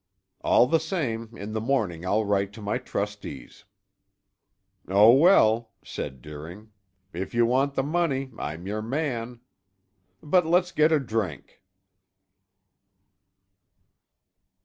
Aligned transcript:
"All 0.43 0.65
the 0.65 0.79
same, 0.79 1.37
in 1.37 1.53
the 1.53 1.61
morning 1.61 2.07
I'll 2.07 2.25
write 2.25 2.53
to 2.53 2.61
my 2.63 2.79
trustees." 2.79 3.65
"Oh, 4.87 5.13
well," 5.13 5.73
said 5.85 6.23
Deering. 6.23 6.71
"If 7.13 7.35
you 7.35 7.45
want 7.45 7.75
the 7.75 7.83
money, 7.83 8.31
I'm 8.39 8.65
your 8.65 8.81
man. 8.81 9.41
But 10.23 10.47
let's 10.47 10.71
get 10.71 10.91
a 10.91 10.99
drink." 10.99 11.61